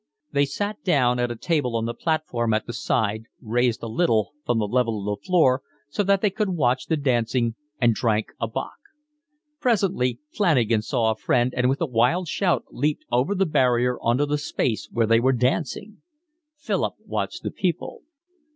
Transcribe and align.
They 0.31 0.45
sat 0.45 0.83
down 0.83 1.19
at 1.19 1.29
a 1.29 1.35
table 1.35 1.75
on 1.75 1.85
the 1.85 1.93
platform 1.93 2.55
at 2.55 2.65
the 2.65 2.73
side, 2.73 3.25
raised 3.39 3.83
a 3.83 3.87
little 3.87 4.33
from 4.43 4.57
the 4.57 4.67
level 4.67 4.97
of 5.07 5.19
the 5.19 5.23
floor 5.27 5.61
so 5.89 6.01
that 6.01 6.21
they 6.21 6.31
could 6.31 6.49
watch 6.49 6.87
the 6.87 6.97
dancing, 6.97 7.53
and 7.79 7.93
drank 7.93 8.29
a 8.39 8.47
bock. 8.47 8.77
Presently 9.59 10.17
Flanagan 10.31 10.81
saw 10.81 11.11
a 11.11 11.15
friend 11.15 11.53
and 11.55 11.69
with 11.69 11.81
a 11.81 11.85
wild 11.85 12.27
shout 12.27 12.65
leaped 12.71 13.05
over 13.11 13.35
the 13.35 13.45
barrier 13.45 13.99
on 14.01 14.17
to 14.17 14.25
the 14.25 14.39
space 14.39 14.89
where 14.91 15.05
they 15.05 15.19
were 15.19 15.33
dancing. 15.33 15.97
Philip 16.57 16.95
watched 17.05 17.43
the 17.43 17.51
people. 17.51 18.01